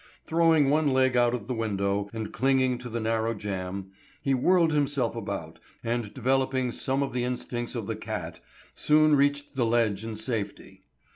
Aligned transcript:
Throwing 0.25 0.71
one 0.71 0.93
leg 0.93 1.15
out 1.15 1.35
of 1.35 1.45
the 1.45 1.53
window 1.53 2.09
and 2.11 2.33
clinging 2.33 2.79
to 2.79 2.89
the 2.89 2.99
narrow 2.99 3.35
jamb, 3.35 3.91
he 4.23 4.33
whirled 4.33 4.73
himself 4.73 5.15
about, 5.15 5.59
and 5.83 6.11
developing 6.11 6.71
some 6.71 7.03
of 7.03 7.13
the 7.13 7.23
instincts 7.23 7.75
of 7.75 7.85
the 7.85 7.95
cat, 7.95 8.39
soon 8.73 9.15
reached 9.15 9.55
the 9.55 9.63
ledge 9.63 10.03
in 10.03 10.15
safety. 10.15 10.81